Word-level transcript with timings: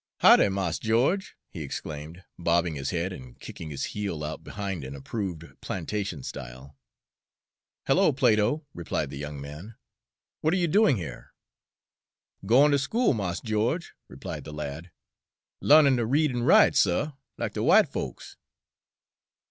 "Hoddy, 0.21 0.49
Mars 0.49 0.79
Geo'ge!" 0.79 1.35
he 1.51 1.61
exclaimed, 1.61 2.23
bobbing 2.39 2.73
his 2.73 2.89
head 2.89 3.13
and 3.13 3.39
kicking 3.39 3.69
his 3.69 3.83
heel 3.93 4.23
out 4.23 4.43
behind 4.43 4.83
in 4.83 4.95
approved 4.95 5.43
plantation 5.61 6.23
style. 6.23 6.75
"Hello, 7.85 8.11
Plato," 8.11 8.65
replied 8.73 9.11
the 9.11 9.19
young 9.19 9.39
man, 9.39 9.75
"what 10.39 10.55
are 10.55 10.57
you 10.57 10.67
doing 10.67 10.97
here?" 10.97 11.35
"Gwine 12.47 12.71
ter 12.71 12.79
school, 12.79 13.13
Mars 13.13 13.41
Geo'ge," 13.41 13.93
replied 14.07 14.43
the 14.43 14.51
lad; 14.53 14.89
"larnin' 15.61 15.97
ter 15.97 16.05
read 16.05 16.31
an' 16.31 16.41
write, 16.41 16.75
suh, 16.75 17.11
lack 17.37 17.53
de 17.53 17.59
w'ite 17.59 17.87
folks." 17.87 18.37